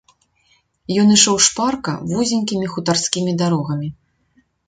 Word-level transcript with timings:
Ён 1.01 1.07
ішоў 1.15 1.37
шпарка 1.49 1.93
вузенькімі 2.13 2.71
хутарскімі 2.77 3.31
дарогамі. 3.45 3.87